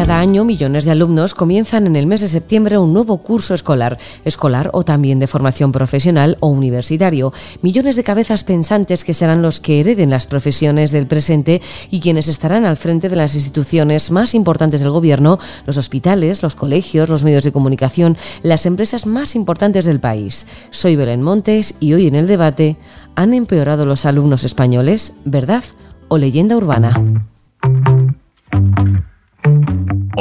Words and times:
Cada 0.00 0.18
año 0.18 0.46
millones 0.46 0.86
de 0.86 0.92
alumnos 0.92 1.34
comienzan 1.34 1.86
en 1.86 1.94
el 1.94 2.06
mes 2.06 2.22
de 2.22 2.28
septiembre 2.28 2.78
un 2.78 2.94
nuevo 2.94 3.18
curso 3.18 3.52
escolar, 3.52 3.98
escolar 4.24 4.70
o 4.72 4.82
también 4.82 5.18
de 5.18 5.26
formación 5.26 5.72
profesional 5.72 6.38
o 6.40 6.46
universitario. 6.46 7.34
Millones 7.60 7.96
de 7.96 8.02
cabezas 8.02 8.42
pensantes 8.42 9.04
que 9.04 9.12
serán 9.12 9.42
los 9.42 9.60
que 9.60 9.78
hereden 9.78 10.08
las 10.08 10.24
profesiones 10.24 10.90
del 10.90 11.06
presente 11.06 11.60
y 11.90 12.00
quienes 12.00 12.28
estarán 12.28 12.64
al 12.64 12.78
frente 12.78 13.10
de 13.10 13.16
las 13.16 13.34
instituciones 13.34 14.10
más 14.10 14.34
importantes 14.34 14.80
del 14.80 14.90
gobierno, 14.90 15.38
los 15.66 15.76
hospitales, 15.76 16.42
los 16.42 16.54
colegios, 16.54 17.10
los 17.10 17.22
medios 17.22 17.44
de 17.44 17.52
comunicación, 17.52 18.16
las 18.42 18.64
empresas 18.64 19.04
más 19.04 19.36
importantes 19.36 19.84
del 19.84 20.00
país. 20.00 20.46
Soy 20.70 20.96
Belén 20.96 21.20
Montes 21.20 21.74
y 21.78 21.92
hoy 21.92 22.06
en 22.06 22.14
el 22.14 22.26
debate, 22.26 22.78
¿han 23.16 23.34
empeorado 23.34 23.84
los 23.84 24.06
alumnos 24.06 24.44
españoles? 24.44 25.12
¿Verdad 25.26 25.62
o 26.08 26.16
leyenda 26.16 26.56
urbana? 26.56 27.28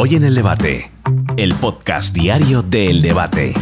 Hoy 0.01 0.15
en 0.15 0.23
el 0.23 0.33
debate, 0.33 0.89
el 1.35 1.53
podcast 1.55 2.15
diario 2.15 2.61
del 2.61 3.01
debate. 3.01 3.53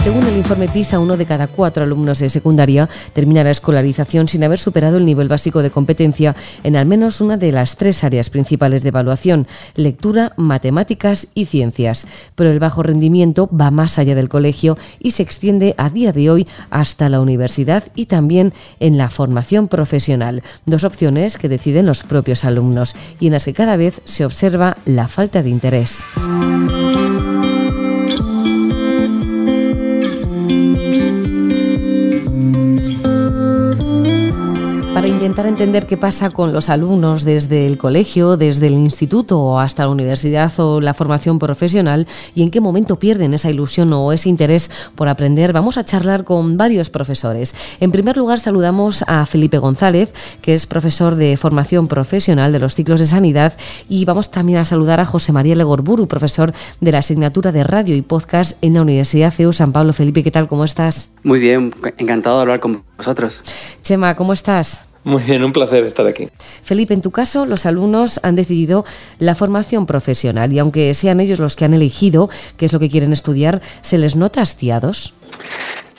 Según 0.00 0.24
el 0.24 0.38
informe 0.38 0.66
PISA, 0.66 0.98
uno 0.98 1.18
de 1.18 1.26
cada 1.26 1.48
cuatro 1.48 1.84
alumnos 1.84 2.20
de 2.20 2.30
secundaria 2.30 2.88
termina 3.12 3.44
la 3.44 3.50
escolarización 3.50 4.28
sin 4.28 4.42
haber 4.42 4.58
superado 4.58 4.96
el 4.96 5.04
nivel 5.04 5.28
básico 5.28 5.62
de 5.62 5.70
competencia 5.70 6.34
en 6.64 6.74
al 6.76 6.86
menos 6.86 7.20
una 7.20 7.36
de 7.36 7.52
las 7.52 7.76
tres 7.76 8.02
áreas 8.02 8.30
principales 8.30 8.82
de 8.82 8.88
evaluación, 8.88 9.46
lectura, 9.74 10.32
matemáticas 10.38 11.28
y 11.34 11.44
ciencias. 11.44 12.06
Pero 12.34 12.50
el 12.50 12.60
bajo 12.60 12.82
rendimiento 12.82 13.50
va 13.54 13.70
más 13.70 13.98
allá 13.98 14.14
del 14.14 14.30
colegio 14.30 14.78
y 15.00 15.10
se 15.10 15.22
extiende 15.22 15.74
a 15.76 15.90
día 15.90 16.12
de 16.12 16.30
hoy 16.30 16.48
hasta 16.70 17.10
la 17.10 17.20
universidad 17.20 17.84
y 17.94 18.06
también 18.06 18.54
en 18.80 18.96
la 18.96 19.10
formación 19.10 19.68
profesional. 19.68 20.42
Dos 20.64 20.84
opciones 20.84 21.36
que 21.36 21.50
deciden 21.50 21.84
los 21.84 22.04
propios 22.04 22.44
alumnos 22.44 22.96
y 23.20 23.26
en 23.26 23.34
las 23.34 23.44
que 23.44 23.52
cada 23.52 23.76
vez 23.76 24.00
se 24.04 24.24
observa 24.24 24.78
la 24.86 25.08
falta 25.08 25.42
de 25.42 25.50
interés. 25.50 26.06
Para 34.94 35.06
intentar 35.06 35.46
entender 35.46 35.86
qué 35.86 35.96
pasa 35.96 36.30
con 36.30 36.52
los 36.52 36.68
alumnos 36.68 37.24
desde 37.24 37.66
el 37.66 37.78
colegio, 37.78 38.36
desde 38.36 38.66
el 38.66 38.74
instituto 38.74 39.58
hasta 39.58 39.84
la 39.84 39.90
universidad 39.90 40.52
o 40.58 40.80
la 40.80 40.94
formación 40.94 41.38
profesional 41.38 42.06
y 42.34 42.42
en 42.42 42.50
qué 42.50 42.60
momento 42.60 42.98
pierden 42.98 43.32
esa 43.34 43.50
ilusión 43.50 43.92
o 43.92 44.12
ese 44.12 44.28
interés 44.28 44.70
por 44.96 45.08
aprender, 45.08 45.52
vamos 45.52 45.78
a 45.78 45.84
charlar 45.84 46.24
con 46.24 46.56
varios 46.56 46.90
profesores. 46.90 47.54
En 47.78 47.92
primer 47.92 48.16
lugar, 48.16 48.40
saludamos 48.40 49.04
a 49.06 49.24
Felipe 49.26 49.58
González, 49.58 50.12
que 50.42 50.54
es 50.54 50.66
profesor 50.66 51.14
de 51.14 51.36
formación 51.36 51.86
profesional 51.86 52.52
de 52.52 52.58
los 52.58 52.74
ciclos 52.74 53.00
de 53.00 53.06
sanidad, 53.06 53.54
y 53.88 54.04
vamos 54.04 54.30
también 54.30 54.58
a 54.58 54.64
saludar 54.64 55.00
a 55.00 55.04
José 55.04 55.32
María 55.32 55.54
Legorburu, 55.54 56.08
profesor 56.08 56.52
de 56.80 56.92
la 56.92 56.98
asignatura 56.98 57.52
de 57.52 57.64
radio 57.64 57.94
y 57.94 58.02
podcast 58.02 58.58
en 58.62 58.74
la 58.74 58.82
Universidad 58.82 59.32
CEU 59.32 59.52
San 59.52 59.72
Pablo. 59.72 59.92
Felipe, 59.92 60.24
¿qué 60.24 60.30
tal? 60.30 60.48
¿Cómo 60.48 60.64
estás? 60.64 61.10
Muy 61.22 61.38
bien, 61.38 61.74
encantado 61.98 62.36
de 62.36 62.42
hablar 62.42 62.60
con 62.60 62.82
vosotros. 63.00 63.40
Chema, 63.82 64.14
¿cómo 64.14 64.32
estás? 64.34 64.82
Muy 65.04 65.22
bien, 65.22 65.42
un 65.42 65.52
placer 65.52 65.84
estar 65.84 66.06
aquí. 66.06 66.28
Felipe, 66.62 66.92
en 66.92 67.00
tu 67.00 67.10
caso, 67.10 67.46
los 67.46 67.64
alumnos 67.64 68.20
han 68.22 68.36
decidido 68.36 68.84
la 69.18 69.34
formación 69.34 69.86
profesional 69.86 70.52
y 70.52 70.58
aunque 70.58 70.92
sean 70.94 71.20
ellos 71.20 71.38
los 71.38 71.56
que 71.56 71.64
han 71.64 71.72
elegido 71.72 72.28
qué 72.58 72.66
es 72.66 72.72
lo 72.74 72.78
que 72.78 72.90
quieren 72.90 73.12
estudiar, 73.12 73.62
¿se 73.80 73.96
les 73.96 74.14
nota 74.14 74.42
hastiados? 74.42 75.14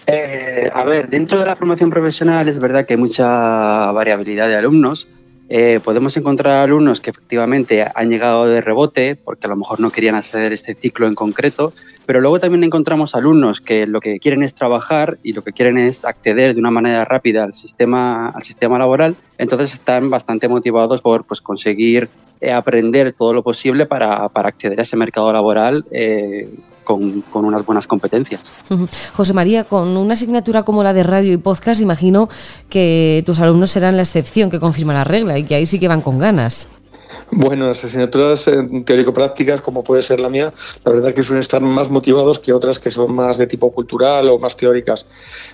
Eh, 0.05 0.69
a 0.71 0.83
ver, 0.83 1.09
dentro 1.09 1.39
de 1.39 1.45
la 1.47 1.55
formación 1.55 1.89
profesional 1.89 2.47
es 2.47 2.59
verdad 2.59 2.85
que 2.85 2.93
hay 2.93 2.99
mucha 2.99 3.91
variabilidad 3.91 4.47
de 4.47 4.55
alumnos. 4.55 5.07
Eh, 5.53 5.81
podemos 5.83 6.15
encontrar 6.15 6.63
alumnos 6.63 7.01
que 7.01 7.09
efectivamente 7.09 7.85
han 7.93 8.09
llegado 8.09 8.45
de 8.45 8.61
rebote 8.61 9.17
porque 9.17 9.47
a 9.47 9.49
lo 9.49 9.57
mejor 9.57 9.81
no 9.81 9.89
querían 9.89 10.15
hacer 10.15 10.53
este 10.53 10.75
ciclo 10.75 11.07
en 11.07 11.13
concreto, 11.13 11.73
pero 12.05 12.21
luego 12.21 12.39
también 12.39 12.63
encontramos 12.63 13.15
alumnos 13.15 13.59
que 13.59 13.85
lo 13.85 13.99
que 13.99 14.17
quieren 14.19 14.43
es 14.43 14.53
trabajar 14.53 15.17
y 15.23 15.33
lo 15.33 15.43
que 15.43 15.51
quieren 15.51 15.77
es 15.77 16.05
acceder 16.05 16.53
de 16.53 16.59
una 16.61 16.71
manera 16.71 17.03
rápida 17.03 17.43
al 17.43 17.53
sistema, 17.53 18.29
al 18.29 18.43
sistema 18.43 18.79
laboral, 18.79 19.17
entonces 19.37 19.73
están 19.73 20.09
bastante 20.09 20.47
motivados 20.47 21.01
por 21.01 21.25
pues, 21.25 21.41
conseguir 21.41 22.07
eh, 22.39 22.53
aprender 22.53 23.11
todo 23.11 23.33
lo 23.33 23.43
posible 23.43 23.85
para, 23.85 24.29
para, 24.29 24.47
acceder 24.47 24.79
a 24.79 24.83
ese 24.83 24.95
mercado 24.95 25.33
laboral 25.33 25.83
eh, 25.91 26.47
con, 26.83 27.21
con, 27.21 27.45
unas 27.45 27.65
buenas 27.65 27.87
competencias. 27.87 28.41
José 29.13 29.33
María, 29.33 29.63
con 29.63 29.95
una 29.97 30.13
asignatura 30.13 30.63
como 30.63 30.83
la 30.83 30.93
de 30.93 31.03
radio 31.03 31.33
y 31.33 31.37
podcast, 31.37 31.81
imagino 31.81 32.29
que 32.69 33.23
tus 33.25 33.39
alumnos 33.39 33.71
serán 33.71 33.95
la 33.95 34.03
excepción 34.03 34.49
que 34.49 34.59
confirma 34.59 34.93
la 34.93 35.03
regla 35.03 35.37
y 35.37 35.43
que 35.43 35.55
ahí 35.55 35.65
sí 35.65 35.79
que 35.79 35.87
van 35.87 36.01
con 36.01 36.19
ganas. 36.19 36.67
Bueno, 37.33 37.67
las 37.67 37.83
asignaturas 37.83 38.45
eh, 38.49 38.83
teórico-prácticas, 38.85 39.61
como 39.61 39.83
puede 39.83 40.01
ser 40.01 40.19
la 40.19 40.27
mía, 40.27 40.53
la 40.83 40.91
verdad 40.91 41.13
que 41.13 41.23
suelen 41.23 41.39
estar 41.39 41.61
más 41.61 41.89
motivados 41.89 42.39
que 42.39 42.51
otras 42.51 42.77
que 42.77 42.91
son 42.91 43.13
más 43.15 43.37
de 43.37 43.47
tipo 43.47 43.71
cultural 43.71 44.27
o 44.29 44.37
más 44.37 44.57
teóricas. 44.57 45.05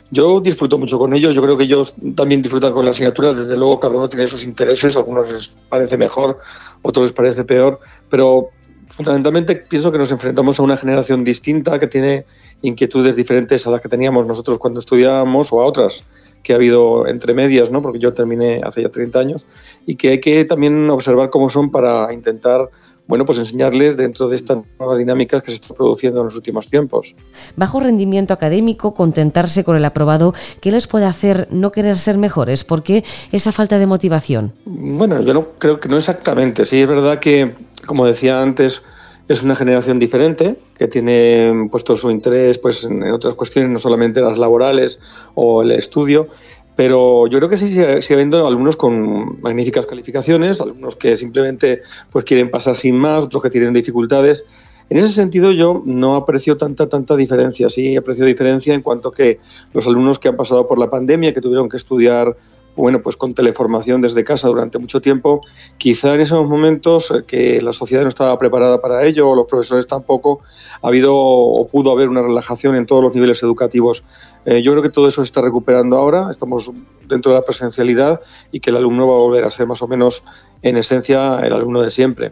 Yo 0.10 0.40
disfruto 0.40 0.80
mucho 0.80 0.98
con 0.98 1.14
ellos, 1.14 1.36
yo 1.36 1.42
creo 1.44 1.56
que 1.56 1.66
ellos 1.66 1.94
también 2.16 2.42
disfrutan 2.42 2.74
con 2.74 2.84
la 2.84 2.92
asignatura, 2.92 3.34
desde 3.34 3.56
luego 3.56 3.80
cada 3.80 3.96
uno 3.96 4.10
tiene 4.10 4.26
sus 4.26 4.44
intereses, 4.44 4.96
a 4.96 5.00
algunos 5.00 5.32
les 5.32 5.50
parece 5.70 5.98
mejor, 5.98 6.40
otros 6.82 7.08
les 7.08 7.14
parece 7.14 7.44
peor, 7.44 7.80
pero 8.10 8.50
fundamentalmente 8.90 9.56
pienso 9.56 9.92
que 9.92 9.98
nos 9.98 10.12
enfrentamos 10.12 10.60
a 10.60 10.64
una 10.64 10.78
generación 10.78 11.24
distinta 11.24 11.80
que 11.80 11.88
tiene 11.88 12.26
inquietudes 12.62 13.16
diferentes 13.16 13.66
a 13.68 13.72
las 13.72 13.82
que 13.82 13.90
teníamos 13.90 14.26
nosotros 14.26 14.60
cuando 14.60 14.80
estudiábamos 14.80 15.52
o 15.54 15.62
a 15.62 15.66
otras 15.66 16.04
que 16.44 16.54
ha 16.54 16.56
habido 16.56 17.08
entre 17.08 17.34
medias, 17.34 17.72
¿no? 17.72 17.82
porque 17.82 18.00
yo 18.00 18.14
terminé 18.14 18.62
hace 18.64 18.82
ya 18.82 18.90
30 18.90 19.20
años, 19.20 19.46
y 19.86 19.96
que 19.96 20.10
hay 20.10 20.20
que 20.20 20.46
también 20.46 20.90
observar 20.90 21.30
cómo 21.30 21.50
son 21.50 21.72
para 21.72 22.14
intentar 22.14 22.70
bueno, 23.08 23.26
pues 23.26 23.38
enseñarles 23.38 23.96
dentro 23.96 24.28
de 24.28 24.36
estas 24.36 24.60
nuevas 24.78 24.98
dinámicas 25.00 25.42
que 25.42 25.52
se 25.52 25.56
están 25.56 25.78
produciendo 25.78 26.20
en 26.20 26.26
los 26.26 26.36
últimos 26.36 26.70
tiempos. 26.70 27.16
Bajo 27.56 27.80
rendimiento 27.80 28.34
académico, 28.34 28.94
contentarse 28.94 29.64
con 29.64 29.78
el 29.78 29.86
aprobado, 29.86 30.34
¿qué 30.60 30.72
les 30.72 30.88
puede 30.88 31.06
hacer 31.06 31.48
no 31.50 31.72
querer 31.72 31.98
ser 31.98 32.18
mejores? 32.18 32.64
¿Por 32.64 32.84
qué 32.84 33.04
esa 33.32 33.52
falta 33.52 33.80
de 33.80 33.88
motivación? 33.88 34.54
Bueno, 34.66 35.22
yo 35.22 35.34
no 35.34 35.48
creo 35.58 35.80
que 35.80 35.88
no 35.88 35.98
exactamente. 35.98 36.66
Sí, 36.66 36.82
es 36.82 36.88
verdad 36.88 37.20
que, 37.20 37.54
como 37.88 38.06
decía 38.06 38.42
antes, 38.42 38.84
es 39.28 39.44
una 39.44 39.56
generación 39.56 40.00
diferente 40.00 40.56
que 40.78 40.88
tiene 40.88 41.68
puesto 41.72 41.96
su 41.96 42.12
interés 42.12 42.60
pues, 42.60 42.84
en 42.84 43.04
otras 43.12 43.34
cuestiones, 43.34 43.72
no 43.72 43.80
solamente 43.80 44.22
las 44.22 44.38
laborales 44.38 45.00
o 45.36 45.64
el 45.64 45.72
estudio, 45.72 46.28
pero 46.76 47.28
yo 47.28 47.40
creo 47.40 47.50
que 47.50 47.58
sí 47.58 47.68
sigue, 47.68 48.14
habiendo 48.14 48.46
alumnos 48.46 48.78
con 48.78 49.42
magníficas 49.42 49.86
calificaciones, 49.86 50.62
alumnos 50.62 50.96
que 50.96 51.18
simplemente 51.18 51.82
pues, 52.12 52.24
quieren 52.24 52.52
pasar 52.52 52.76
sin 52.76 52.96
más, 52.96 53.26
otros 53.26 53.42
que 53.42 53.50
tienen 53.50 53.74
dificultades. 53.74 54.46
En 54.90 54.98
ese 54.98 55.10
sentido 55.10 55.52
yo 55.52 55.82
no 55.86 56.16
aprecio 56.16 56.56
tanta 56.56 56.88
tanta 56.88 57.18
diferencia, 57.18 57.68
sí 57.68 57.98
aprecio 57.98 58.26
diferencia 58.26 58.74
en 58.74 58.82
cuanto 58.82 59.12
que 59.12 59.40
los 59.74 59.86
alumnos 59.88 60.20
que 60.20 60.30
han 60.30 60.38
pasado 60.38 60.68
por 60.68 60.80
la 60.80 60.90
pandemia, 60.90 61.34
que 61.34 61.42
tuvieron 61.42 61.68
que 61.68 61.76
estudiar 61.76 62.38
bueno, 62.78 63.02
pues 63.02 63.18
con 63.18 63.34
teleformación 63.34 64.02
desde 64.02 64.24
casa 64.24 64.48
durante 64.48 64.78
mucho 64.78 65.02
tiempo, 65.02 65.42
quizá 65.78 66.14
en 66.14 66.22
esos 66.22 66.48
momentos 66.48 67.12
eh, 67.12 67.24
que 67.26 67.62
la 67.62 67.74
sociedad 67.74 68.04
no 68.04 68.10
estaba 68.10 68.38
preparada 68.38 68.80
para 68.80 69.04
ello, 69.04 69.30
o 69.30 69.36
los 69.36 69.48
profesores 69.48 69.88
tampoco, 69.88 70.42
ha 70.82 70.88
habido 70.88 71.16
o 71.16 71.68
pudo 71.68 71.92
haber 71.92 72.08
una 72.08 72.22
relajación 72.22 72.76
en 72.76 72.86
todos 72.86 73.04
los 73.04 73.16
niveles 73.16 73.42
educativos. 73.44 74.04
Eh, 74.46 74.62
yo 74.62 74.72
creo 74.72 74.84
que 74.84 74.90
todo 74.90 75.08
eso 75.08 75.22
se 75.22 75.26
está 75.26 75.42
recuperando 75.42 75.98
ahora, 75.98 76.28
estamos 76.30 76.72
dentro 77.08 77.32
de 77.32 77.40
la 77.40 77.44
presencialidad 77.44 78.22
y 78.52 78.60
que 78.60 78.70
el 78.70 78.78
alumno 78.78 79.08
va 79.08 79.16
a 79.16 79.20
volver 79.20 79.44
a 79.44 79.52
ser 79.52 79.68
más 79.68 79.82
o 79.82 79.88
menos, 79.88 80.24
en 80.62 80.78
esencia, 80.78 81.40
el 81.40 81.54
alumno 81.54 81.82
de 81.82 81.92
siempre. 81.92 82.32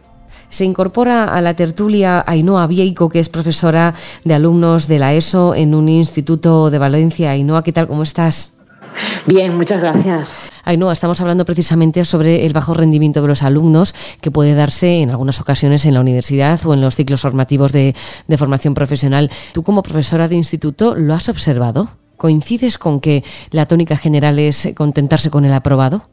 Se 0.49 0.63
incorpora 0.63 1.25
a 1.25 1.41
la 1.41 1.55
tertulia 1.55 2.23
Ainhoa 2.25 2.67
Vieiko, 2.67 3.09
que 3.09 3.19
es 3.19 3.29
profesora 3.29 3.95
de 4.23 4.33
alumnos 4.35 4.87
de 4.87 4.99
la 4.99 5.13
ESO 5.13 5.55
en 5.55 5.73
un 5.73 5.89
instituto 5.89 6.69
de 6.69 6.77
Valencia. 6.77 7.31
Ainhoa, 7.31 7.63
¿qué 7.63 7.73
tal? 7.73 7.87
¿Cómo 7.87 8.03
estás? 8.03 8.54
Bien, 9.25 9.55
muchas 9.55 9.81
gracias. 9.81 10.39
no, 10.77 10.91
estamos 10.91 11.19
hablando 11.21 11.45
precisamente 11.45 12.05
sobre 12.05 12.45
el 12.45 12.53
bajo 12.53 12.73
rendimiento 12.73 13.21
de 13.21 13.27
los 13.27 13.43
alumnos 13.43 13.95
que 14.21 14.31
puede 14.31 14.53
darse 14.53 15.01
en 15.01 15.09
algunas 15.09 15.41
ocasiones 15.41 15.85
en 15.85 15.93
la 15.93 16.01
universidad 16.01 16.59
o 16.65 16.73
en 16.73 16.81
los 16.81 16.95
ciclos 16.95 17.21
formativos 17.21 17.71
de, 17.71 17.95
formación 18.37 18.73
profesional. 18.73 19.31
Tú 19.53 19.63
como 19.63 19.83
profesora 19.83 20.27
de 20.27 20.35
instituto, 20.35 20.95
¿lo 20.95 21.13
has 21.13 21.29
observado? 21.29 21.89
¿Coincides 22.17 22.77
con 22.77 23.01
que 23.01 23.23
la 23.51 23.65
tónica 23.65 23.97
general 23.97 24.39
es 24.39 24.69
contentarse 24.75 25.29
con 25.29 25.45
el 25.45 25.53
aprobado? 25.53 26.07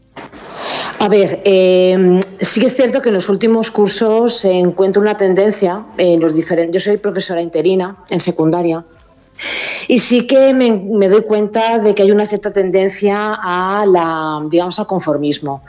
A 0.99 1.09
ver, 1.09 1.43
eh, 1.45 2.21
sí 2.41 2.61
que 2.61 2.67
es 2.67 2.75
cierto 2.75 3.03
que 3.03 3.09
en 3.09 3.15
los 3.15 3.29
últimos 3.29 3.71
cursos 3.71 4.37
se 4.37 4.53
encuentra 4.53 5.03
una 5.03 5.17
tendencia 5.17 5.85
en 5.99 6.21
los 6.21 6.35
diferentes. 6.35 6.83
Yo 6.83 6.91
soy 6.91 6.99
profesora 6.99 7.41
interina 7.41 7.97
en 8.11 8.21
secundaria 8.21 8.85
Y 9.89 9.99
sí 9.99 10.27
que 10.27 10.55
me, 10.55 11.09
doy 11.09 11.23
cuenta 11.23 11.79
de 11.79 11.95
que 11.95 12.03
hay 12.03 12.11
una 12.11 12.27
cierta 12.27 12.53
tendencia 12.53 13.35
a 13.43 13.85
la, 13.87 14.43
digamos, 14.49 14.79
al 14.79 14.87
conformismo. 14.87 15.63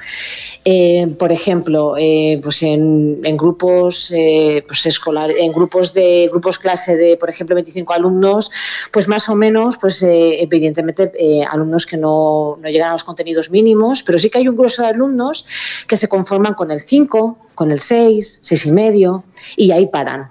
Eh, 0.66 1.08
por 1.20 1.32
ejemplo, 1.32 1.96
eh, 1.98 2.40
pues 2.42 2.64
en, 2.64 3.22
grupos 3.38 4.12
eh, 4.16 4.64
pues 4.66 4.86
escolar, 4.86 5.32
en 5.32 5.52
grupos 5.52 5.94
de 5.94 6.30
grupos 6.32 6.58
clase 6.58 6.96
de, 6.96 7.18
por 7.18 7.30
ejemplo, 7.30 7.56
25 7.56 7.94
alumnos, 7.94 8.52
pues 8.92 9.08
más 9.08 9.28
o 9.28 9.36
menos, 9.36 9.78
pues 9.78 10.02
evidentemente 10.04 11.12
alumnos 11.50 11.86
que 11.86 11.98
no, 11.98 12.58
no 12.62 12.70
llegan 12.70 12.90
a 12.90 12.94
los 12.94 13.04
contenidos 13.04 13.50
mínimos, 13.50 14.04
pero 14.04 14.18
sí 14.20 14.30
que 14.30 14.38
hay 14.38 14.48
un 14.48 14.56
grueso 14.56 14.84
de 14.84 14.90
alumnos 14.90 15.46
que 15.88 15.96
se 15.96 16.08
conforman 16.08 16.54
con 16.54 16.72
el 16.72 16.80
5, 16.80 17.38
con 17.56 17.72
el 17.72 17.80
6, 17.80 18.40
6 18.42 18.66
y 18.66 18.72
medio, 18.72 19.24
y 19.58 19.72
ahí 19.72 19.88
paran. 19.88 20.30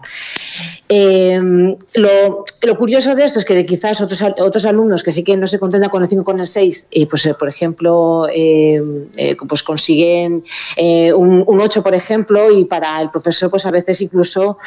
Em, 0.89 1.77
lo, 1.95 2.45
curioso 2.77 3.15
de 3.15 3.25
esto 3.25 3.39
es 3.39 3.45
que 3.45 3.65
quizás 3.65 4.01
otros, 4.01 4.21
otros 4.23 4.67
alumnos 4.67 5.03
que 5.03 5.11
sí 5.11 5.25
que 5.25 5.37
no 5.37 5.47
se 5.47 5.59
contentan 5.59 5.89
con 5.89 6.03
el 6.03 6.09
5 6.09 6.25
con 6.25 6.39
el 6.41 6.47
6, 6.47 6.89
y 6.91 7.07
pues 7.07 7.25
eh, 7.25 7.35
por 7.35 7.49
ejemplo, 7.49 8.27
em, 8.31 9.07
eh, 9.17 9.37
pues 9.49 9.63
consiguen 9.63 10.45
eh, 10.77 11.13
un, 11.13 11.45
8, 11.47 11.83
por 11.83 11.95
ejemplo, 11.95 12.51
y 12.51 12.65
para 12.65 13.01
el 13.01 13.11
profesor, 13.11 13.49
pues 13.49 13.65
a 13.65 13.71
veces 13.71 14.01
incluso 14.03 14.59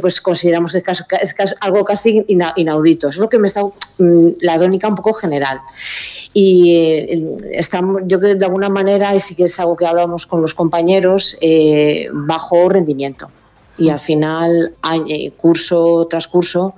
pues 0.00 0.20
consideramos 0.20 0.72
que 0.72 0.82
es, 1.20 1.34
algo 1.60 1.84
casi 1.84 2.24
inaudito. 2.28 3.08
Es 3.08 3.18
lo 3.18 3.28
que 3.28 3.38
me 3.38 3.46
está 3.46 3.62
mm, 3.64 4.28
la 4.40 4.58
tónica 4.58 4.88
un 4.88 4.94
poco 4.94 5.14
general. 5.14 5.60
Y 6.32 7.36
estamos, 7.52 8.02
yo 8.06 8.20
que 8.20 8.34
de 8.34 8.44
alguna 8.44 8.68
manera, 8.68 9.14
y 9.14 9.20
sí 9.20 9.34
que 9.34 9.44
es 9.44 9.58
algo 9.58 9.74
que 9.74 9.86
hablamos 9.86 10.26
con 10.26 10.42
los 10.42 10.54
compañeros, 10.54 11.36
bajo 12.12 12.68
rendimiento 12.68 13.30
y 13.78 13.90
al 13.90 14.00
final, 14.00 14.74
eh, 15.08 15.30
curso 15.32 16.06
tras 16.08 16.26
curso, 16.26 16.74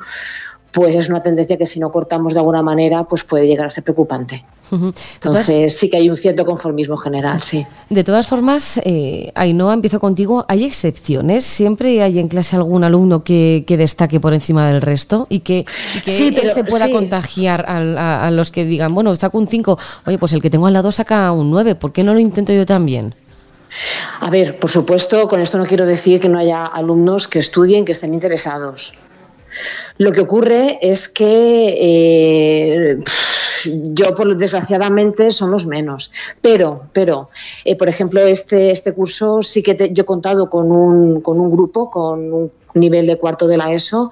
pues 0.73 0.95
es 0.95 1.09
una 1.09 1.23
tendencia 1.23 1.56
que 1.56 1.67
si 1.67 1.81
no 1.81 1.91
cortamos 1.91 2.35
de 2.35 2.41
alguna 2.41 2.62
manera, 2.62 3.05
pues 3.05 3.25
puede 3.25 3.47
llegar 3.47 3.67
a 3.67 3.71
ser 3.71 3.85
preocupante. 3.85 4.45
Entonces 4.71 5.79
sí 5.79 5.89
que 5.89 5.97
hay 5.97 6.11
un 6.11 6.17
cierto 6.17 6.45
conformismo 6.45 6.97
general, 6.97 7.41
sí. 7.41 7.67
De 7.89 8.05
todas 8.05 8.27
formas, 8.27 8.81
eh, 8.85 9.33
Ainhoa, 9.35 9.73
empiezo 9.73 9.99
contigo. 9.99 10.45
¿Hay 10.47 10.65
excepciones? 10.65 11.45
¿Siempre 11.45 12.03
hay 12.03 12.19
en 12.19 12.29
clase 12.29 12.56
algún 12.56 12.85
alumno 12.85 13.25
que, 13.25 13.65
destaque 13.67 14.21
por 14.21 14.35
encima 14.35 14.71
del 14.71 14.83
resto 14.83 15.27
y 15.31 15.41
que, 15.41 15.65
se 16.05 16.65
pueda 16.65 16.91
contagiar 16.91 17.65
a, 17.67 18.31
los 18.31 18.53
que 18.53 18.65
digan, 18.65 18.95
bueno, 18.95 19.15
saco 19.17 19.39
un 19.39 19.47
5, 19.47 19.79
oye, 20.06 20.19
pues 20.19 20.33
el 20.33 20.43
que 20.43 20.50
tengo 20.50 20.67
al 20.67 20.75
lado 20.75 20.93
saca 20.93 21.33
un 21.33 21.50
9, 21.50 21.75
¿por 21.77 21.93
qué 21.93 22.03
no 22.03 22.12
lo 22.12 22.21
intento 22.21 22.53
yo 22.53 22.67
también? 22.67 23.15
A 24.20 24.31
ver, 24.31 24.59
por 24.59 24.70
supuesto, 24.70 25.29
con 25.29 25.41
esto 25.41 25.59
no 25.59 25.67
quiero 25.67 25.87
decir 25.87 26.20
que 26.20 26.29
no 26.29 26.38
haya 26.38 26.67
alumnos 26.67 27.29
que 27.29 27.38
estudien, 27.38 27.85
que 27.85 27.93
estén 27.93 28.15
interesados. 28.15 28.94
Lo 29.99 30.12
que 30.12 30.20
ocurre 30.20 30.79
es 30.81 31.09
que 31.09 31.76
eh, 31.81 32.99
yo, 33.65 34.15
por 34.15 34.37
desgraciadamente, 34.37 35.31
somos 35.31 35.67
menos. 35.67 36.12
Pero, 36.41 36.85
pero 36.93 37.31
eh, 37.65 37.76
por 37.76 37.88
ejemplo, 37.88 38.20
este, 38.20 38.70
este 38.70 38.93
curso 38.93 39.43
sí 39.43 39.62
que 39.62 39.91
yo 39.93 40.03
he 40.03 40.06
contado 40.06 40.49
con 40.49 40.71
un, 40.71 41.21
con 41.21 41.41
un 41.41 41.50
grupo, 41.50 41.91
con 41.91 42.32
un 42.32 42.53
nivel 42.75 43.06
de 43.06 43.17
cuarto 43.17 43.47
de 43.47 43.56
la 43.56 43.73
ESO, 43.73 44.11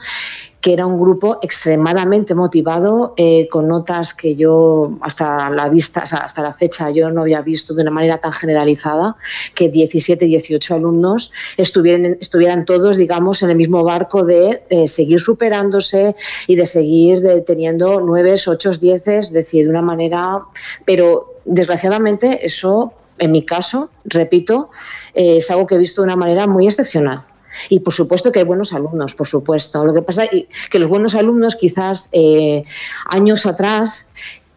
que 0.67 0.73
era 0.73 0.85
un 0.85 0.99
grupo 0.99 1.39
extremadamente 1.43 2.35
motivado, 2.35 3.15
eh, 3.17 3.47
con 3.53 3.69
notas 3.69 4.13
que 4.13 4.35
yo 4.35 4.99
hasta 5.01 5.49
la 5.49 5.69
vista, 5.69 6.01
hasta 6.01 6.43
la 6.43 6.53
fecha 6.53 6.91
yo 6.91 7.09
no 7.09 7.21
había 7.21 7.41
visto 7.41 7.73
de 7.73 7.83
una 7.83 7.93
manera 7.93 8.19
tan 8.19 8.33
generalizada, 8.33 9.15
que 9.55 9.69
17, 9.69 10.25
18 10.25 10.75
alumnos 10.75 11.31
estuvieran, 11.57 12.19
estuvieran 12.21 12.65
todos, 12.65 12.97
digamos, 12.97 13.45
en 13.45 13.51
el 13.51 13.57
mismo 13.57 13.85
barco 13.85 14.25
de 14.25 14.65
eh, 14.69 14.89
seguir 14.89 15.21
superándose 15.21 16.17
y 16.49 16.57
de 16.57 16.67
seguir 16.67 17.23
teniendo 17.47 18.01
9, 18.01 18.35
8, 18.45 18.71
10, 18.73 19.07
es 19.07 19.33
decir, 19.33 19.67
de 19.67 19.71
una 19.71 19.83
manera, 19.83 20.41
pero 20.85 21.33
desgraciadamente 21.45 22.45
eso, 22.45 22.93
en 23.19 23.31
mi 23.31 23.43
caso, 23.45 23.89
repito, 24.05 24.71
eh, 25.15 25.37
es 25.37 25.49
algo 25.49 25.65
que 25.69 25.77
he 25.77 25.79
visto 25.79 26.03
de 26.03 26.07
una 26.07 26.17
manera 26.17 26.49
muy 26.49 26.67
excepcional. 26.67 27.25
Y 27.69 27.81
por 27.81 27.93
supuesto 27.93 28.33
que 28.33 28.41
hay 28.41 28.45
buenos 28.45 28.73
alumnos, 28.73 29.15
por 29.15 29.27
supuesto. 29.27 29.85
Lo 29.85 29.95
que 29.95 30.03
pasa 30.03 30.25
es 30.25 30.47
que 30.71 30.79
los 30.79 30.89
buenos 30.89 31.15
alumnos 31.15 31.55
quizás 31.55 32.09
eh, 32.13 32.65
años 33.07 33.47
atrás 33.47 34.11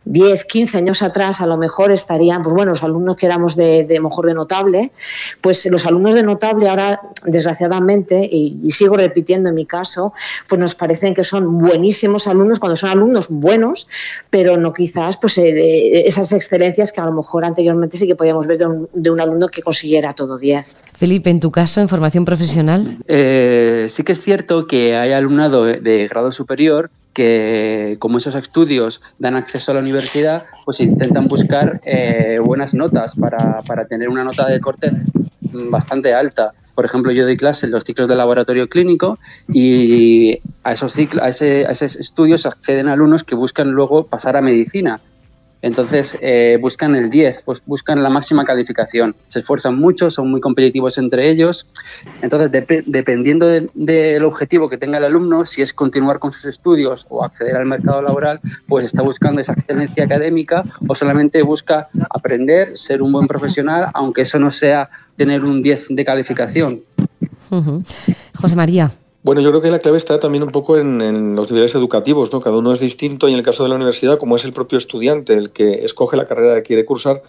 10, 0.06 0.46
15 0.46 0.78
años 0.78 1.02
atrás 1.02 1.42
a 1.42 1.46
lo 1.46 1.58
mejor 1.58 1.92
estarían, 1.92 2.42
pues 2.42 2.56
bueno, 2.56 2.72
los 2.72 2.84
alumnos 2.84 3.18
que 3.18 3.26
éramos 3.26 3.56
de, 3.56 3.84
de 3.84 4.00
mejor 4.00 4.26
de 4.26 4.34
notable, 4.34 4.92
pues 5.42 5.66
los 5.68 5.86
alumnos 5.86 6.16
de 6.16 6.24
notable 6.24 6.70
ahora, 6.70 7.02
desgraciadamente, 7.26 8.28
y, 8.32 8.70
sigo 8.72 8.96
repitiendo 8.96 9.50
en 9.50 9.56
mi 9.56 9.66
caso, 9.66 10.14
pues 10.48 10.60
nos 10.60 10.74
parecen 10.74 11.14
que 11.14 11.24
son 11.24 11.60
buenísimos 11.60 12.28
alumnos 12.28 12.60
cuando 12.60 12.76
son 12.76 12.90
alumnos 12.90 13.28
buenos, 13.30 13.88
pero 14.30 14.58
no 14.58 14.74
quizás 14.74 15.18
pues 15.18 15.38
eh, 15.38 16.08
esas 16.08 16.32
excelencias 16.32 16.94
que 16.94 17.02
a 17.02 17.06
lo 17.06 17.12
mejor 17.12 17.44
anteriormente 17.44 17.98
sí 17.98 18.08
que 18.08 18.16
podíamos 18.16 18.48
ver 18.48 18.58
de 18.58 18.68
un, 18.68 18.90
de 18.94 19.10
un 19.10 19.20
alumno 19.20 19.50
que 19.50 19.62
consiguiera 19.62 20.14
todo 20.14 20.38
10. 20.38 20.76
Felipe, 20.94 21.30
en 21.30 21.40
tu 21.40 21.52
caso, 21.52 21.82
en 21.82 21.90
formación 21.90 22.26
profesional. 22.26 22.98
Eh, 23.08 23.88
sí 23.90 24.04
que 24.04 24.14
es 24.14 24.22
cierto 24.22 24.66
que 24.66 24.96
hay 24.96 25.12
alumnado 25.12 25.66
de 25.66 26.08
grado 26.08 26.32
superior 26.32 26.90
que 27.14 27.98
como 28.00 28.18
esos 28.18 28.36
estudios 28.36 29.02
dan 29.18 29.36
acceso 29.36 29.72
a 29.72 29.76
la 29.76 29.82
universidad, 29.82 30.46
pues 30.66 30.80
intentan 30.80 31.28
buscar 31.28 31.80
eh, 31.86 32.38
buenas 32.44 32.74
notas 32.74 33.16
para, 33.16 33.62
para, 33.68 33.86
tener 33.86 34.10
una 34.10 34.24
nota 34.24 34.48
de 34.48 34.60
corte 34.60 34.92
bastante 35.70 36.14
alta. 36.14 36.54
Por 36.76 36.86
ejemplo, 36.86 37.12
yo 37.12 37.26
doy 37.26 37.36
clases 37.36 37.66
en 37.66 37.72
los 37.72 37.84
ciclos 37.84 38.08
de 38.08 38.16
laboratorio 38.16 38.70
clínico 38.70 39.20
y 39.50 40.40
a 40.64 40.74
esos, 40.74 40.94
ciclos, 40.94 41.22
a, 41.24 41.30
ese, 41.30 41.66
a 41.66 41.72
esos 41.72 41.96
estudios 41.98 42.46
acceden 42.46 42.88
alumnos 42.88 43.24
que 43.24 43.36
buscan 43.36 43.72
luego 43.72 44.08
pasar 44.08 44.38
a 44.38 44.42
medicina. 44.42 45.00
Entonces 45.62 46.18
eh, 46.22 46.58
buscan 46.62 46.96
el 46.96 47.10
10, 47.10 47.44
pues 47.44 47.62
buscan 47.66 48.02
la 48.02 48.10
máxima 48.10 48.46
calificación. 48.46 49.16
Se 49.28 49.40
esfuerzan 49.40 49.78
mucho, 49.78 50.10
son 50.10 50.32
muy 50.32 50.40
competitivos 50.40 50.98
entre 50.98 51.30
ellos. 51.30 51.68
Entonces, 52.22 52.52
dependiendo 52.86 53.48
del 53.48 54.24
objetivo 54.24 54.70
que 54.70 54.78
tenga 54.78 54.98
el 54.98 55.04
alumno, 55.04 55.46
si 55.46 55.62
es 55.62 55.74
continuar 55.74 56.20
con 56.20 56.32
sus 56.32 56.46
estudios 56.46 57.06
o 57.10 57.24
acceder 57.24 57.58
al 57.58 57.66
mercado 57.66 58.02
laboral, 58.02 58.40
pues 58.68 58.86
está 58.86 59.02
buscando 59.02 59.42
esa 59.42 59.54
excelencia 59.54 60.06
académica 60.06 60.64
o 60.88 60.96
solamente 60.96 61.42
busca 61.42 61.90
aprender, 62.10 62.78
ser 62.78 63.02
un 63.02 63.12
buen 63.12 63.28
profesional, 63.28 63.88
aunque 63.94 64.22
eso 64.22 64.40
no 64.40 64.52
sea 64.52 64.90
tener 65.18 65.44
un 65.44 65.62
10 65.62 65.88
de 65.90 66.06
calificación. 66.06 66.84
José 68.36 68.56
María. 68.56 68.92
Bueno, 69.30 69.42
yo 69.44 69.52
creo 69.52 69.62
que 69.62 69.70
la 69.70 69.78
clave 69.78 70.00
está 70.00 70.20
también 70.20 70.42
un 70.42 70.50
poco 70.50 70.76
en, 70.76 71.36
los 71.36 71.52
niveles 71.52 71.76
educativos, 71.76 72.34
¿no? 72.34 72.42
Cada 72.42 72.58
uno 72.58 72.74
es 72.74 72.80
distinto 72.80 73.30
y 73.30 73.34
en 73.34 73.38
el 73.38 73.46
caso 73.46 73.62
de 73.62 73.70
la 73.70 73.76
universidad, 73.76 74.18
como 74.18 74.36
es 74.36 74.44
el 74.44 74.54
propio 74.54 74.80
estudiante 74.80 75.36
el 75.36 75.52
que 75.52 75.86
escoge 75.86 76.18
la 76.18 76.26
carrera 76.26 76.56
que 76.56 76.64
quiere 76.64 76.84
cursar, 76.84 77.22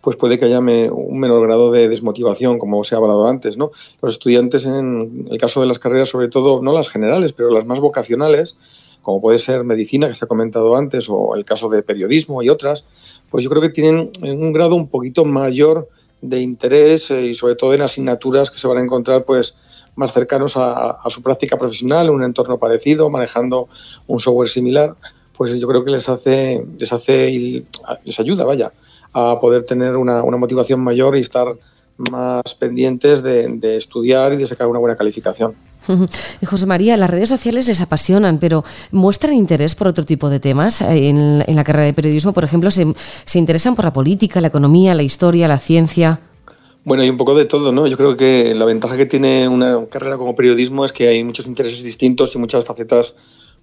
pues 0.00 0.14
puede 0.14 0.38
que 0.38 0.44
haya 0.44 0.60
un 0.60 1.18
menor 1.18 1.44
grado 1.44 1.72
de 1.72 1.88
desmotivación, 1.88 2.60
como 2.60 2.84
se 2.84 2.94
ha 2.94 2.98
hablado 2.98 3.26
antes, 3.26 3.56
¿no? 3.56 3.72
Los 4.00 4.12
estudiantes, 4.12 4.66
en 4.66 5.26
el 5.28 5.36
caso 5.38 5.60
de 5.60 5.66
las 5.66 5.80
carreras, 5.80 6.10
sobre 6.10 6.28
todo, 6.28 6.62
no 6.62 6.72
las 6.72 6.88
generales, 6.88 7.32
pero 7.32 7.50
las 7.50 7.66
más 7.66 7.80
vocacionales, 7.80 8.56
como 9.02 9.20
puede 9.20 9.40
ser 9.40 9.64
medicina, 9.64 10.06
que 10.06 10.14
se 10.14 10.26
ha 10.26 10.28
comentado 10.28 10.76
antes, 10.76 11.08
o 11.10 11.34
el 11.34 11.44
caso 11.44 11.68
de 11.68 11.82
periodismo 11.82 12.40
y 12.40 12.50
otras, 12.50 12.84
pues 13.30 13.42
yo 13.42 13.50
creo 13.50 13.62
que 13.62 13.70
tienen 13.70 14.12
un 14.22 14.52
grado 14.52 14.76
un 14.76 14.86
poquito 14.86 15.24
mayor 15.24 15.88
de 16.20 16.40
interés 16.40 17.10
eh, 17.10 17.26
y 17.26 17.34
sobre 17.34 17.56
todo 17.56 17.74
en 17.74 17.82
asignaturas 17.82 18.48
que 18.48 18.58
se 18.58 18.68
van 18.68 18.78
a 18.78 18.82
encontrar, 18.82 19.24
pues, 19.24 19.56
más 19.98 20.12
cercanos 20.12 20.54
a, 20.56 20.98
su 21.10 21.22
práctica 21.22 21.58
profesional, 21.58 22.06
en 22.06 22.14
un 22.14 22.22
entorno 22.22 22.56
parecido, 22.56 23.10
manejando 23.10 23.68
un 24.06 24.20
software 24.20 24.48
similar, 24.48 24.94
pues 25.36 25.58
yo 25.58 25.66
creo 25.66 25.84
que 25.84 25.90
les 25.90 26.08
hace, 26.08 26.64
les 26.78 26.92
hace 26.92 27.64
les 28.04 28.20
ayuda, 28.20 28.44
vaya, 28.44 28.72
a 29.12 29.38
poder 29.40 29.64
tener 29.64 29.96
una, 29.96 30.22
motivación 30.22 30.80
mayor 30.80 31.16
y 31.16 31.20
estar 31.20 31.48
más 32.12 32.54
pendientes 32.54 33.24
de, 33.24 33.76
estudiar 33.76 34.32
y 34.34 34.36
de 34.36 34.46
sacar 34.46 34.68
una 34.68 34.78
buena 34.78 34.96
calificación. 34.96 35.54
Y 36.40 36.46
José 36.46 36.66
María, 36.66 36.96
las 36.96 37.10
redes 37.10 37.28
sociales 37.28 37.66
les 37.66 37.80
apasionan, 37.80 38.38
pero 38.38 38.62
¿muestran 38.92 39.34
interés 39.34 39.74
por 39.74 39.88
otro 39.88 40.04
tipo 40.04 40.30
de 40.30 40.38
temas? 40.38 40.80
En, 40.80 41.38
la 41.40 41.64
carrera 41.64 41.86
de 41.86 41.94
periodismo, 41.94 42.32
por 42.32 42.44
ejemplo, 42.44 42.70
¿se, 42.70 42.86
¿se 43.24 43.38
interesan 43.40 43.74
por 43.74 43.84
la 43.84 43.92
política, 43.92 44.40
la 44.40 44.48
economía, 44.48 44.94
la 44.94 45.02
historia, 45.02 45.48
la 45.48 45.58
ciencia? 45.58 46.20
Bueno, 46.88 47.02
hay 47.02 47.10
un 47.10 47.18
poco 47.18 47.34
de 47.34 47.44
todo, 47.44 47.70
¿no? 47.70 47.86
Yo 47.86 47.98
creo 47.98 48.16
que 48.16 48.54
la 48.54 48.64
ventaja 48.64 48.96
que 48.96 49.04
tiene 49.04 49.46
una 49.46 49.84
carrera 49.90 50.16
como 50.16 50.34
periodismo 50.34 50.86
es 50.86 50.92
que 50.92 51.06
hay 51.06 51.22
muchos 51.22 51.46
intereses 51.46 51.82
distintos 51.84 52.34
y 52.34 52.38
muchas 52.38 52.64
facetas 52.64 53.14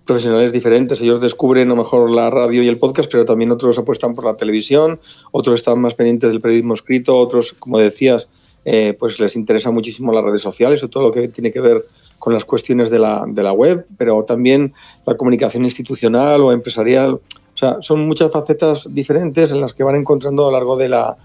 profesionales 0.05 0.51
diferentes. 0.51 1.01
Ellos 1.01 1.19
descubren 1.19 1.69
a 1.69 1.73
lo 1.73 1.77
mejor 1.77 2.11
la 2.11 2.29
radio 2.29 2.61
y 2.61 2.67
el 2.67 2.77
podcast, 2.77 3.11
pero 3.11 3.25
también 3.25 3.49
otros 3.49 3.79
apuestan 3.79 4.13
por 4.13 4.25
la 4.25 4.37
televisión, 4.37 4.99
otros 5.31 5.55
están 5.55 5.81
más 5.81 5.95
pendientes 5.95 6.29
del 6.29 6.39
periodismo 6.39 6.75
escrito, 6.75 7.17
otros, 7.17 7.53
como 7.53 7.79
decías, 7.79 8.29
eh, 8.63 8.95
pues 8.99 9.19
les 9.19 9.35
interesa 9.35 9.71
muchísimo 9.71 10.13
las 10.13 10.23
redes 10.23 10.43
sociales 10.43 10.83
o 10.83 10.89
todo 10.89 11.01
lo 11.01 11.11
que 11.11 11.27
tiene 11.27 11.51
que 11.51 11.61
ver 11.61 11.83
con 12.19 12.31
las 12.31 12.45
cuestiones 12.45 12.91
de 12.91 12.99
la, 12.99 13.25
de 13.27 13.41
la 13.41 13.53
web, 13.53 13.87
pero 13.97 14.23
también 14.23 14.75
la 15.07 15.17
comunicación 15.17 15.63
institucional 15.63 16.41
o 16.41 16.51
empresarial. 16.51 17.13
O 17.13 17.57
sea, 17.57 17.77
son 17.81 18.05
muchas 18.05 18.31
facetas 18.31 18.87
diferentes 18.93 19.51
en 19.51 19.61
las 19.61 19.73
que 19.73 19.83
van 19.83 19.95
encontrando 19.95 20.43
a 20.43 20.51
lo 20.51 20.57
largo 20.59 20.77
de 20.77 20.89
la, 20.89 21.17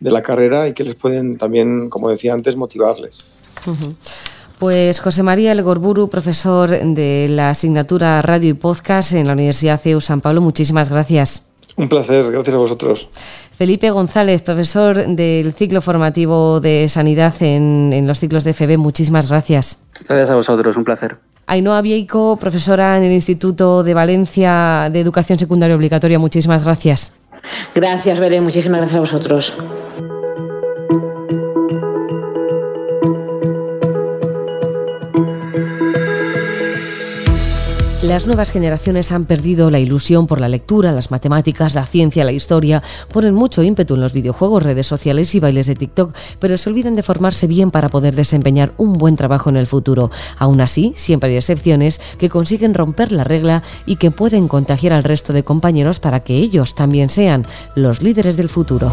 de 0.00 0.10
la 0.10 0.22
carrera 0.22 0.68
y 0.68 0.74
que 0.74 0.84
les 0.84 0.94
pueden 0.94 1.38
también, 1.38 1.88
como 1.88 2.10
decía 2.10 2.32
antes, 2.32 2.56
motivarles. 2.56 3.18
Pues 4.58 5.00
José 5.00 5.22
María 5.22 5.52
Elgorburu, 5.52 6.08
profesor 6.08 6.70
de 6.70 7.26
la 7.28 7.50
asignatura 7.50 8.22
Radio 8.22 8.50
y 8.50 8.54
Podcast 8.54 9.12
en 9.12 9.26
la 9.26 9.34
Universidad 9.34 9.80
CEU 9.80 10.00
San 10.00 10.20
Pablo, 10.20 10.40
muchísimas 10.40 10.88
gracias. 10.88 11.44
Un 11.76 11.90
placer, 11.90 12.30
gracias 12.30 12.54
a 12.54 12.58
vosotros. 12.58 13.08
Felipe 13.56 13.90
González, 13.90 14.40
profesor 14.42 15.06
del 15.06 15.52
ciclo 15.52 15.82
formativo 15.82 16.60
de 16.60 16.88
sanidad 16.88 17.34
en, 17.40 18.06
los 18.06 18.18
ciclos 18.18 18.44
de 18.44 18.54
FB, 18.54 18.78
muchísimas 18.78 19.28
gracias. 19.28 19.78
Gracias 20.08 20.30
a 20.30 20.36
vosotros, 20.36 20.76
un 20.76 20.84
placer. 20.84 21.16
Ainhoa 21.46 21.80
Vieico, 21.82 22.38
profesora 22.38 22.96
en 22.96 23.04
el 23.04 23.12
Instituto 23.12 23.82
de 23.82 23.94
Valencia 23.94 24.88
de 24.90 25.00
Educación 25.00 25.38
Secundaria 25.38 25.76
Obligatoria, 25.76 26.18
muchísimas 26.18 26.64
gracias. 26.64 27.12
Gracias, 27.74 28.18
Belén, 28.18 28.42
muchísimas 28.42 28.80
gracias 28.80 28.96
a 28.96 29.00
vosotros. 29.00 29.52
Las 38.06 38.28
nuevas 38.28 38.52
generaciones 38.52 39.10
han 39.10 39.24
perdido 39.24 39.68
la 39.68 39.80
ilusión 39.80 40.28
por 40.28 40.40
la 40.40 40.48
lectura, 40.48 40.92
las 40.92 41.10
matemáticas, 41.10 41.74
la 41.74 41.84
ciencia, 41.86 42.24
la 42.24 42.30
historia, 42.30 42.80
ponen 43.12 43.34
mucho 43.34 43.64
ímpetu 43.64 43.94
en 43.94 44.00
los 44.00 44.12
videojuegos, 44.12 44.62
redes 44.62 44.86
sociales 44.86 45.34
y 45.34 45.40
bailes 45.40 45.66
de 45.66 45.74
TikTok, 45.74 46.14
pero 46.38 46.56
se 46.56 46.70
olvidan 46.70 46.94
de 46.94 47.02
formarse 47.02 47.48
bien 47.48 47.72
para 47.72 47.88
poder 47.88 48.14
desempeñar 48.14 48.72
un 48.76 48.92
buen 48.92 49.16
trabajo 49.16 49.50
en 49.50 49.56
el 49.56 49.66
futuro. 49.66 50.12
Aún 50.38 50.60
así, 50.60 50.92
siempre 50.94 51.30
hay 51.30 51.36
excepciones 51.36 52.00
que 52.16 52.30
consiguen 52.30 52.74
romper 52.74 53.10
la 53.10 53.24
regla 53.24 53.64
y 53.86 53.96
que 53.96 54.12
pueden 54.12 54.46
contagiar 54.46 54.92
al 54.92 55.02
resto 55.02 55.32
de 55.32 55.42
compañeros 55.42 55.98
para 55.98 56.20
que 56.20 56.36
ellos 56.36 56.76
también 56.76 57.10
sean 57.10 57.44
los 57.74 58.02
líderes 58.02 58.36
del 58.36 58.48
futuro. 58.48 58.92